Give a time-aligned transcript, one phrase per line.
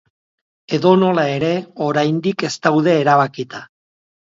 [0.77, 1.51] Edonola ere,
[1.89, 3.65] oraindik ez daude erabakita.